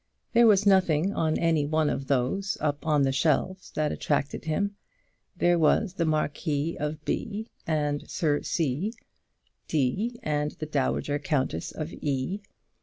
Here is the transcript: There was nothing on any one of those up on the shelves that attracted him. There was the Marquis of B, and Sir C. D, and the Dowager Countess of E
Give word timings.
There 0.33 0.47
was 0.47 0.65
nothing 0.65 1.13
on 1.13 1.37
any 1.37 1.63
one 1.67 1.87
of 1.87 2.07
those 2.07 2.57
up 2.59 2.87
on 2.87 3.03
the 3.03 3.11
shelves 3.11 3.69
that 3.75 3.91
attracted 3.91 4.45
him. 4.45 4.75
There 5.37 5.59
was 5.59 5.93
the 5.93 6.05
Marquis 6.07 6.75
of 6.79 7.05
B, 7.05 7.45
and 7.67 8.09
Sir 8.09 8.41
C. 8.41 8.93
D, 9.67 10.19
and 10.23 10.53
the 10.53 10.65
Dowager 10.65 11.19
Countess 11.19 11.71
of 11.71 11.93
E 12.01 12.41